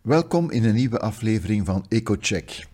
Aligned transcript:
Welkom 0.00 0.50
in 0.50 0.64
een 0.64 0.74
nieuwe 0.74 0.98
aflevering 0.98 1.66
van 1.66 1.84
EcoCheck. 1.88 2.66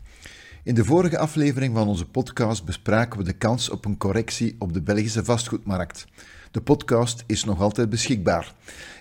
In 0.62 0.74
de 0.74 0.84
vorige 0.84 1.18
aflevering 1.18 1.74
van 1.74 1.88
onze 1.88 2.06
podcast 2.06 2.64
bespraken 2.64 3.18
we 3.18 3.24
de 3.24 3.32
kans 3.32 3.70
op 3.70 3.84
een 3.84 3.96
correctie 3.96 4.56
op 4.58 4.72
de 4.72 4.82
Belgische 4.82 5.24
vastgoedmarkt. 5.24 6.06
De 6.50 6.60
podcast 6.60 7.24
is 7.26 7.44
nog 7.44 7.60
altijd 7.60 7.88
beschikbaar. 7.88 8.54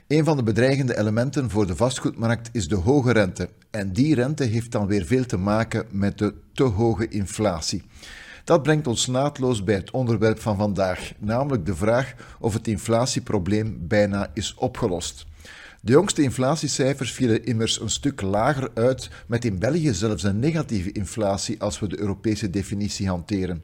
Een 0.07 0.23
van 0.23 0.37
de 0.37 0.43
bedreigende 0.43 0.97
elementen 0.97 1.49
voor 1.49 1.67
de 1.67 1.75
vastgoedmarkt 1.75 2.49
is 2.51 2.67
de 2.67 2.75
hoge 2.75 3.11
rente. 3.11 3.49
En 3.71 3.93
die 3.93 4.15
rente 4.15 4.43
heeft 4.43 4.71
dan 4.71 4.87
weer 4.87 5.05
veel 5.05 5.25
te 5.25 5.37
maken 5.37 5.85
met 5.91 6.17
de 6.17 6.33
te 6.53 6.63
hoge 6.63 7.07
inflatie. 7.07 7.83
Dat 8.43 8.63
brengt 8.63 8.87
ons 8.87 9.07
naadloos 9.07 9.63
bij 9.63 9.75
het 9.75 9.91
onderwerp 9.91 10.39
van 10.39 10.57
vandaag, 10.57 11.11
namelijk 11.19 11.65
de 11.65 11.75
vraag 11.75 12.13
of 12.39 12.53
het 12.53 12.67
inflatieprobleem 12.67 13.87
bijna 13.87 14.31
is 14.33 14.55
opgelost. 14.55 15.25
De 15.85 15.91
jongste 15.91 16.21
inflatiecijfers 16.21 17.11
vielen 17.11 17.43
immers 17.43 17.81
een 17.81 17.89
stuk 17.89 18.21
lager 18.21 18.69
uit, 18.73 19.09
met 19.27 19.45
in 19.45 19.59
België 19.59 19.93
zelfs 19.93 20.23
een 20.23 20.39
negatieve 20.39 20.91
inflatie 20.91 21.61
als 21.61 21.79
we 21.79 21.87
de 21.87 21.99
Europese 21.99 22.49
definitie 22.49 23.07
hanteren. 23.07 23.63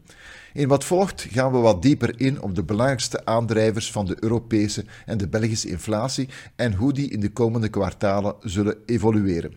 In 0.53 0.67
wat 0.67 0.83
volgt 0.83 1.27
gaan 1.29 1.51
we 1.51 1.57
wat 1.57 1.81
dieper 1.81 2.19
in 2.19 2.41
op 2.41 2.55
de 2.55 2.63
belangrijkste 2.63 3.25
aandrijvers 3.25 3.91
van 3.91 4.05
de 4.05 4.17
Europese 4.19 4.85
en 5.05 5.17
de 5.17 5.27
Belgische 5.27 5.69
inflatie 5.69 6.29
en 6.55 6.73
hoe 6.73 6.93
die 6.93 7.09
in 7.09 7.19
de 7.19 7.31
komende 7.31 7.69
kwartalen 7.69 8.35
zullen 8.39 8.77
evolueren. 8.85 9.53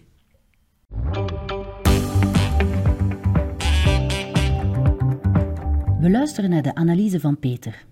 We 6.01 6.11
luisteren 6.11 6.51
naar 6.51 6.63
de 6.63 6.75
analyse 6.75 7.21
van 7.21 7.39
Peter. 7.39 7.85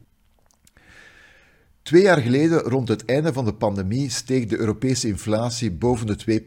Twee 1.93 2.05
jaar 2.05 2.21
geleden, 2.21 2.59
rond 2.61 2.89
het 2.89 3.05
einde 3.05 3.33
van 3.33 3.45
de 3.45 3.55
pandemie, 3.55 4.11
steeg 4.11 4.47
de 4.47 4.59
Europese 4.59 5.09
inflatie 5.09 5.71
boven 5.71 6.07
de 6.07 6.43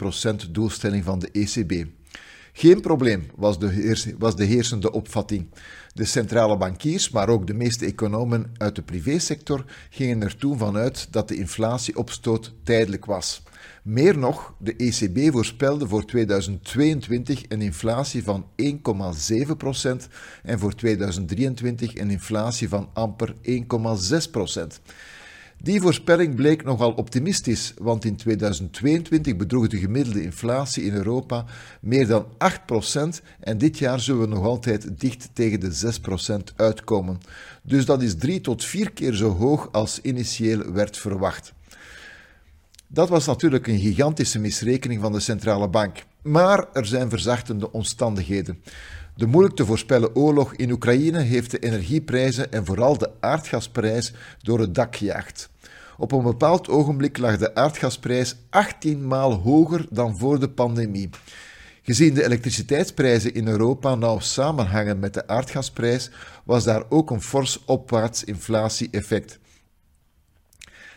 2% 0.48 0.52
doelstelling 0.52 1.04
van 1.04 1.20
de 1.20 1.30
ECB. 1.32 1.88
Geen 2.54 2.82
probleem, 2.82 3.24
was 3.36 3.60
de, 3.60 4.16
was 4.18 4.36
de 4.36 4.44
heersende 4.44 4.92
opvatting. 4.92 5.50
De 5.94 6.06
centrale 6.06 6.58
bankiers, 6.58 7.10
maar 7.10 7.30
ook 7.30 7.48
de 7.48 7.54
meeste 7.54 7.86
economen 7.86 8.52
uit 8.58 8.76
de 8.76 8.82
privésector, 8.82 9.66
gingen 9.90 10.22
er 10.22 10.38
toen 10.38 10.58
vanuit 10.58 11.08
dat 11.12 11.28
de 11.28 11.36
inflatieopstoot 11.36 12.54
tijdelijk 12.64 13.06
was. 13.06 13.44
Meer 13.84 14.18
nog, 14.18 14.54
de 14.60 14.76
ECB 14.76 15.32
voorspelde 15.32 15.88
voor 15.88 16.06
2022 16.06 17.44
een 17.48 17.62
inflatie 17.62 18.24
van 18.24 18.46
1,7% 18.64 18.72
en 20.44 20.60
voor 20.60 20.76
2023 20.76 21.98
een 21.98 22.10
inflatie 22.10 22.70
van 22.70 22.90
amper 22.94 23.36
1,6%. 23.42 24.82
Die 25.58 25.82
voorspelling 25.82 26.36
bleek 26.36 26.64
nogal 26.64 26.92
optimistisch, 26.92 27.74
want 27.78 28.06
in 28.06 28.16
2022 28.16 29.36
bedroeg 29.36 29.68
de 29.68 29.78
gemiddelde 29.78 30.24
inflatie 30.24 30.84
in 30.84 30.94
Europa 30.94 31.46
meer 31.82 32.08
dan 32.08 32.26
8% 32.26 33.24
en 33.40 33.58
dit 33.58 33.78
jaar 33.78 34.00
zullen 34.00 34.22
we 34.22 34.28
nog 34.28 34.46
altijd 34.46 35.00
dicht 35.00 35.30
tegen 35.34 35.60
de 35.60 36.00
6% 36.52 36.56
uitkomen. 36.56 37.18
Dus 37.64 37.86
dat 37.86 38.02
is 38.02 38.16
drie 38.16 38.42
tot 38.42 38.64
vier 38.64 38.92
keer 38.92 39.14
zo 39.14 39.30
hoog 39.30 39.70
als 39.72 40.02
initieel 40.02 40.72
werd 40.72 40.98
verwacht. 40.98 41.54
Dat 42.88 43.10
was 43.10 43.26
natuurlijk 43.26 43.68
een 43.68 43.80
gigantische 43.80 44.40
misrekening 44.40 45.02
van 45.02 45.12
de 45.12 45.20
centrale 45.20 45.68
bank. 45.68 46.04
Maar 46.22 46.66
er 46.74 46.86
zijn 46.86 47.10
verzachtende 47.10 47.72
omstandigheden. 47.72 48.62
De 49.16 49.26
moeilijk 49.26 49.56
te 49.56 49.66
voorspellen 49.66 50.16
oorlog 50.16 50.56
in 50.56 50.72
Oekraïne 50.72 51.20
heeft 51.20 51.52
de 51.52 51.60
energieprijzen 51.60 52.52
en 52.52 52.66
vooral 52.66 52.98
de 52.98 53.12
aardgasprijs 53.20 54.14
door 54.42 54.60
het 54.60 54.76
dak 54.76 54.96
gejaagd. 54.96 55.50
Op 55.98 56.12
een 56.12 56.24
bepaald 56.24 56.70
ogenblik 56.70 57.18
lag 57.18 57.38
de 57.38 57.56
aardgasprijs 57.56 58.36
18 58.50 59.08
maal 59.08 59.34
hoger 59.34 59.86
dan 59.90 60.18
voor 60.18 60.40
de 60.40 60.50
pandemie. 60.50 61.10
Gezien 61.82 62.14
de 62.14 62.24
elektriciteitsprijzen 62.24 63.34
in 63.34 63.48
Europa 63.48 63.96
nauw 63.96 64.20
samenhangen 64.20 65.00
met 65.00 65.14
de 65.14 65.28
aardgasprijs, 65.28 66.12
was 66.44 66.64
daar 66.64 66.84
ook 66.90 67.12
een 67.12 67.22
fors 67.22 67.66
opwaarts 67.66 68.24
inflatie-effect. 68.24 69.40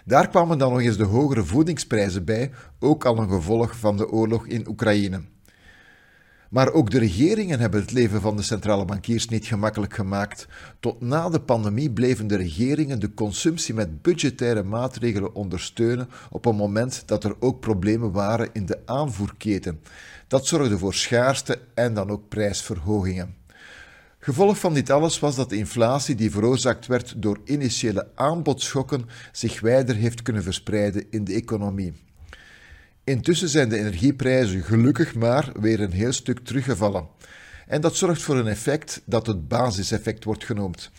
Daar 0.04 0.28
kwamen 0.28 0.58
dan 0.58 0.72
nog 0.72 0.80
eens 0.80 0.96
de 0.96 1.04
hogere 1.04 1.44
voedingsprijzen 1.44 2.24
bij, 2.24 2.50
ook 2.78 3.04
al 3.04 3.18
een 3.18 3.28
gevolg 3.28 3.76
van 3.76 3.96
de 3.96 4.08
oorlog 4.08 4.46
in 4.46 4.68
Oekraïne. 4.68 5.20
Maar 6.48 6.72
ook 6.72 6.90
de 6.90 6.98
regeringen 6.98 7.60
hebben 7.60 7.80
het 7.80 7.92
leven 7.92 8.20
van 8.20 8.36
de 8.36 8.42
centrale 8.42 8.84
bankiers 8.84 9.28
niet 9.28 9.46
gemakkelijk 9.46 9.94
gemaakt. 9.94 10.46
Tot 10.80 11.00
na 11.00 11.28
de 11.28 11.40
pandemie 11.40 11.90
bleven 11.90 12.26
de 12.26 12.36
regeringen 12.36 13.00
de 13.00 13.14
consumptie 13.14 13.74
met 13.74 14.02
budgettaire 14.02 14.62
maatregelen 14.62 15.34
ondersteunen 15.34 16.08
op 16.30 16.44
een 16.44 16.56
moment 16.56 17.02
dat 17.06 17.24
er 17.24 17.34
ook 17.38 17.60
problemen 17.60 18.12
waren 18.12 18.48
in 18.52 18.66
de 18.66 18.78
aanvoerketen. 18.84 19.80
Dat 20.26 20.46
zorgde 20.46 20.78
voor 20.78 20.94
schaarste 20.94 21.58
en 21.74 21.94
dan 21.94 22.10
ook 22.10 22.28
prijsverhogingen. 22.28 23.36
Gevolg 24.18 24.58
van 24.58 24.74
dit 24.74 24.90
alles 24.90 25.18
was 25.18 25.36
dat 25.36 25.48
de 25.48 25.56
inflatie 25.56 26.14
die 26.14 26.30
veroorzaakt 26.30 26.86
werd 26.86 27.22
door 27.22 27.40
initiële 27.44 28.08
aanbodschokken 28.14 29.04
zich 29.32 29.60
wijder 29.60 29.94
heeft 29.94 30.22
kunnen 30.22 30.42
verspreiden 30.42 31.04
in 31.10 31.24
de 31.24 31.34
economie. 31.34 32.07
Intussen 33.08 33.48
zijn 33.48 33.68
de 33.68 33.78
energieprijzen 33.78 34.62
gelukkig 34.62 35.14
maar 35.14 35.52
weer 35.60 35.80
een 35.80 35.92
heel 35.92 36.12
stuk 36.12 36.38
teruggevallen. 36.38 37.06
En 37.66 37.80
dat 37.80 37.96
zorgt 37.96 38.22
voor 38.22 38.36
een 38.36 38.46
effect 38.46 39.02
dat 39.04 39.26
het 39.26 39.48
basiseffect 39.48 40.24
wordt 40.24 40.44
genoemd. 40.44 40.90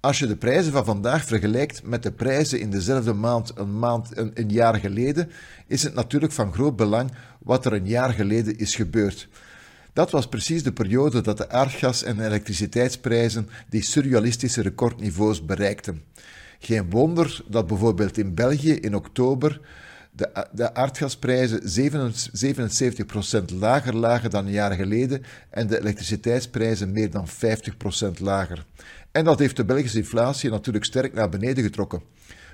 Als 0.00 0.18
je 0.18 0.26
de 0.26 0.36
prijzen 0.36 0.72
van 0.72 0.84
vandaag 0.84 1.24
vergelijkt 1.24 1.82
met 1.84 2.02
de 2.02 2.12
prijzen 2.12 2.60
in 2.60 2.70
dezelfde 2.70 3.12
maand 3.12 3.52
een, 3.54 3.78
maand, 3.78 4.16
een, 4.16 4.30
een 4.34 4.48
jaar 4.48 4.74
geleden, 4.74 5.30
is 5.66 5.82
het 5.82 5.94
natuurlijk 5.94 6.32
van 6.32 6.52
groot 6.52 6.76
belang 6.76 7.10
wat 7.38 7.64
er 7.64 7.72
een 7.72 7.86
jaar 7.86 8.12
geleden 8.12 8.58
is 8.58 8.74
gebeurd. 8.74 9.28
Dat 9.92 10.10
was 10.10 10.28
precies 10.28 10.62
de 10.62 10.72
periode 10.72 11.20
dat 11.20 11.36
de 11.36 11.50
aardgas- 11.50 12.02
en 12.02 12.20
elektriciteitsprijzen 12.20 13.48
die 13.68 13.82
surrealistische 13.82 14.62
recordniveaus 14.62 15.44
bereikten. 15.44 16.02
Geen 16.58 16.90
wonder 16.90 17.40
dat 17.48 17.66
bijvoorbeeld 17.66 18.18
in 18.18 18.34
België 18.34 18.72
in 18.72 18.94
oktober 18.94 19.60
de, 20.16 20.46
de 20.52 20.74
aardgasprijzen 20.74 21.92
77% 21.92 23.44
lager 23.58 23.96
lagen 23.96 24.30
dan 24.30 24.46
een 24.46 24.52
jaar 24.52 24.72
geleden 24.72 25.22
en 25.50 25.66
de 25.66 25.78
elektriciteitsprijzen 25.80 26.92
meer 26.92 27.10
dan 27.10 27.26
50% 27.28 28.20
lager. 28.20 28.64
En 29.12 29.24
dat 29.24 29.38
heeft 29.38 29.56
de 29.56 29.64
Belgische 29.64 29.98
inflatie 29.98 30.50
natuurlijk 30.50 30.84
sterk 30.84 31.14
naar 31.14 31.28
beneden 31.28 31.64
getrokken. 31.64 32.02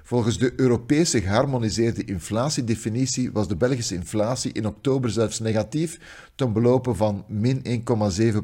Volgens 0.03 0.39
de 0.39 0.53
Europese 0.57 1.21
geharmoniseerde 1.21 2.05
inflatiedefinitie 2.05 3.33
was 3.33 3.49
de 3.49 3.57
Belgische 3.57 3.95
inflatie 3.95 4.53
in 4.53 4.67
oktober 4.67 5.11
zelfs 5.11 5.39
negatief 5.39 5.99
ten 6.35 6.53
belopen 6.53 6.97
van 6.97 7.25
min 7.29 7.63
1,7 7.67 8.39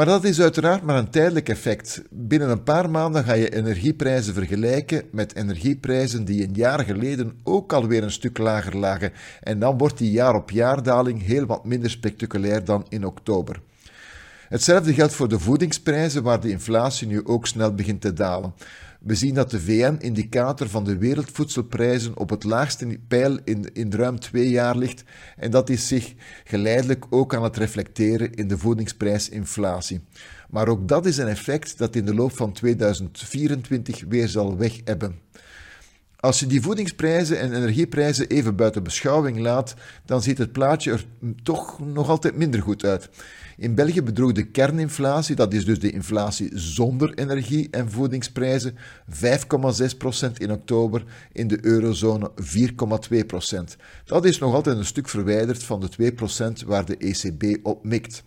maar 0.00 0.08
dat 0.08 0.24
is 0.24 0.40
uiteraard 0.40 0.82
maar 0.82 0.96
een 0.96 1.10
tijdelijk 1.10 1.48
effect. 1.48 2.02
Binnen 2.10 2.50
een 2.50 2.62
paar 2.62 2.90
maanden 2.90 3.24
ga 3.24 3.32
je 3.32 3.54
energieprijzen 3.54 4.34
vergelijken 4.34 5.02
met 5.12 5.34
energieprijzen 5.34 6.24
die 6.24 6.44
een 6.44 6.54
jaar 6.54 6.84
geleden 6.84 7.32
ook 7.42 7.72
alweer 7.72 8.02
een 8.02 8.10
stuk 8.10 8.38
lager 8.38 8.76
lagen. 8.76 9.12
En 9.40 9.58
dan 9.58 9.78
wordt 9.78 9.98
die 9.98 10.10
jaar-op-jaar 10.10 10.82
daling 10.82 11.22
heel 11.22 11.46
wat 11.46 11.64
minder 11.64 11.90
spectaculair 11.90 12.64
dan 12.64 12.86
in 12.88 13.06
oktober. 13.06 13.60
Hetzelfde 14.50 14.94
geldt 14.94 15.12
voor 15.12 15.28
de 15.28 15.38
voedingsprijzen, 15.38 16.22
waar 16.22 16.40
de 16.40 16.50
inflatie 16.50 17.06
nu 17.06 17.24
ook 17.24 17.46
snel 17.46 17.74
begint 17.74 18.00
te 18.00 18.12
dalen. 18.12 18.54
We 19.00 19.14
zien 19.14 19.34
dat 19.34 19.50
de 19.50 19.60
VN-indicator 19.60 20.68
van 20.68 20.84
de 20.84 20.98
wereldvoedselprijzen 20.98 22.16
op 22.16 22.30
het 22.30 22.44
laagste 22.44 22.98
pijl 23.08 23.38
in, 23.44 23.70
in 23.72 23.92
ruim 23.92 24.18
twee 24.18 24.50
jaar 24.50 24.76
ligt 24.76 25.04
en 25.36 25.50
dat 25.50 25.68
is 25.68 25.88
zich 25.88 26.14
geleidelijk 26.44 27.06
ook 27.10 27.34
aan 27.34 27.42
het 27.42 27.56
reflecteren 27.56 28.32
in 28.32 28.48
de 28.48 28.58
voedingsprijsinflatie. 28.58 30.00
Maar 30.48 30.68
ook 30.68 30.88
dat 30.88 31.06
is 31.06 31.16
een 31.16 31.28
effect 31.28 31.78
dat 31.78 31.96
in 31.96 32.04
de 32.04 32.14
loop 32.14 32.36
van 32.36 32.52
2024 32.52 34.04
weer 34.08 34.28
zal 34.28 34.56
weg 34.56 34.80
hebben. 34.84 35.18
Als 36.20 36.40
je 36.40 36.46
die 36.46 36.60
voedingsprijzen 36.60 37.40
en 37.40 37.54
energieprijzen 37.54 38.28
even 38.28 38.56
buiten 38.56 38.82
beschouwing 38.82 39.38
laat, 39.38 39.74
dan 40.04 40.22
ziet 40.22 40.38
het 40.38 40.52
plaatje 40.52 40.92
er 40.92 41.04
toch 41.42 41.78
nog 41.78 42.08
altijd 42.08 42.36
minder 42.36 42.62
goed 42.62 42.84
uit. 42.84 43.08
In 43.56 43.74
België 43.74 44.02
bedroeg 44.02 44.32
de 44.32 44.46
kerninflatie, 44.46 45.36
dat 45.36 45.52
is 45.52 45.64
dus 45.64 45.78
de 45.78 45.90
inflatie 45.90 46.50
zonder 46.54 47.14
energie- 47.14 47.68
en 47.70 47.90
voedingsprijzen, 47.90 48.76
5,6% 49.08 50.32
in 50.36 50.52
oktober, 50.52 51.04
in 51.32 51.48
de 51.48 51.58
eurozone 51.64 52.30
4,2%. 52.36 53.76
Dat 54.04 54.24
is 54.24 54.38
nog 54.38 54.54
altijd 54.54 54.76
een 54.76 54.84
stuk 54.84 55.08
verwijderd 55.08 55.62
van 55.62 55.80
de 55.80 55.88
2% 55.88 56.64
waar 56.66 56.84
de 56.84 56.96
ECB 56.96 57.66
op 57.66 57.84
mikt. 57.84 58.22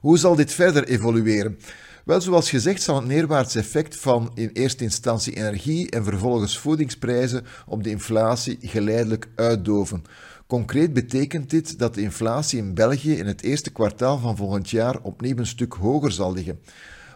Hoe 0.00 0.18
zal 0.18 0.34
dit 0.34 0.52
verder 0.52 0.84
evolueren? 0.84 1.58
Wel, 2.04 2.20
zoals 2.20 2.50
gezegd 2.50 2.82
zal 2.82 2.96
het 2.96 3.06
neerwaarts 3.06 3.54
effect 3.54 3.96
van 3.96 4.30
in 4.34 4.50
eerste 4.52 4.84
instantie 4.84 5.36
energie 5.36 5.90
en 5.90 6.04
vervolgens 6.04 6.58
voedingsprijzen 6.58 7.44
op 7.66 7.84
de 7.84 7.90
inflatie 7.90 8.58
geleidelijk 8.60 9.28
uitdoven. 9.34 10.04
Concreet 10.46 10.92
betekent 10.92 11.50
dit 11.50 11.78
dat 11.78 11.94
de 11.94 12.00
inflatie 12.00 12.58
in 12.58 12.74
België 12.74 13.12
in 13.12 13.26
het 13.26 13.42
eerste 13.42 13.70
kwartaal 13.70 14.18
van 14.18 14.36
volgend 14.36 14.70
jaar 14.70 15.00
opnieuw 15.02 15.36
een 15.36 15.46
stuk 15.46 15.72
hoger 15.72 16.12
zal 16.12 16.32
liggen. 16.32 16.60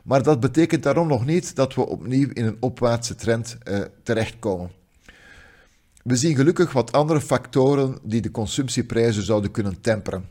Maar 0.05 0.23
dat 0.23 0.41
betekent 0.41 0.83
daarom 0.83 1.09
nog 1.09 1.27
niet 1.27 1.57
dat 1.57 1.75
we 1.75 1.87
opnieuw 1.87 2.29
in 2.33 2.45
een 2.45 2.57
opwaartse 2.61 3.15
trend 3.15 3.57
eh, 3.63 3.81
terechtkomen. 4.03 4.71
We 6.03 6.17
zien 6.17 6.37
gelukkig 6.37 6.73
wat 6.73 6.93
andere 6.93 7.21
factoren 7.21 7.99
die 8.03 8.21
de 8.21 8.31
consumptieprijzen 8.31 9.23
zouden 9.23 9.51
kunnen 9.51 9.81
temperen. 9.81 10.25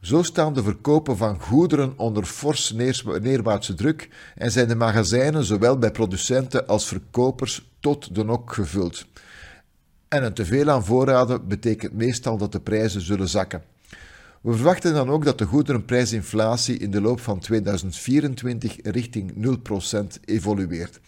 Zo 0.00 0.22
staan 0.22 0.54
de 0.54 0.62
verkopen 0.62 1.16
van 1.16 1.40
goederen 1.40 1.98
onder 1.98 2.24
fors 2.24 2.72
neerwaartse 3.20 3.74
druk 3.74 4.08
en 4.34 4.50
zijn 4.50 4.68
de 4.68 4.74
magazijnen 4.74 5.44
zowel 5.44 5.78
bij 5.78 5.90
producenten 5.90 6.66
als 6.66 6.86
verkopers 6.86 7.70
tot 7.80 8.14
de 8.14 8.24
nok 8.24 8.52
gevuld. 8.52 9.06
En 10.08 10.24
een 10.24 10.34
teveel 10.34 10.70
aan 10.70 10.84
voorraden 10.84 11.48
betekent 11.48 11.92
meestal 11.92 12.36
dat 12.36 12.52
de 12.52 12.60
prijzen 12.60 13.00
zullen 13.00 13.28
zakken. 13.28 13.62
We 14.40 14.54
verwachten 14.54 14.94
dan 14.94 15.10
ook 15.10 15.24
dat 15.24 15.38
de 15.38 15.44
goederenprijsinflatie 15.44 16.78
in 16.78 16.90
de 16.90 17.00
loop 17.00 17.20
van 17.20 17.38
2024 17.38 18.76
richting 18.82 19.32
0% 19.34 20.20
evolueert. 20.24 21.00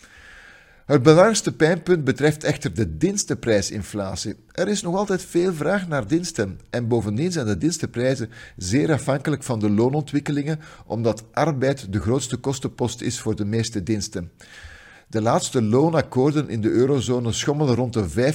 Het 0.86 1.02
belangrijkste 1.02 1.56
pijnpunt 1.56 2.04
betreft 2.04 2.44
echter 2.44 2.74
de 2.74 2.96
dienstenprijsinflatie. 2.96 4.34
Er 4.52 4.68
is 4.68 4.82
nog 4.82 4.96
altijd 4.96 5.22
veel 5.22 5.52
vraag 5.52 5.88
naar 5.88 6.06
diensten 6.06 6.60
en 6.70 6.88
bovendien 6.88 7.32
zijn 7.32 7.46
de 7.46 7.58
dienstenprijzen 7.58 8.30
zeer 8.56 8.92
afhankelijk 8.92 9.42
van 9.42 9.58
de 9.58 9.70
loonontwikkelingen, 9.70 10.60
omdat 10.86 11.24
arbeid 11.32 11.92
de 11.92 12.00
grootste 12.00 12.36
kostenpost 12.36 13.00
is 13.00 13.20
voor 13.20 13.36
de 13.36 13.44
meeste 13.44 13.82
diensten. 13.82 14.30
De 15.08 15.22
laatste 15.22 15.62
loonakkoorden 15.62 16.48
in 16.48 16.60
de 16.60 16.70
eurozone 16.70 17.32
schommelen 17.32 17.74
rond 17.74 17.92
de 17.92 18.32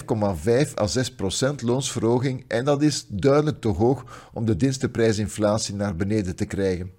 5,5 0.65 0.73
à 0.79 0.87
6 0.87 1.15
procent 1.15 1.61
loonsverhoging 1.61 2.45
en 2.47 2.65
dat 2.65 2.81
is 2.81 3.05
duidelijk 3.09 3.61
te 3.61 3.67
hoog 3.67 4.29
om 4.33 4.45
de 4.45 4.55
dienstenprijsinflatie 4.55 5.75
naar 5.75 5.95
beneden 5.95 6.35
te 6.35 6.45
krijgen. 6.45 6.91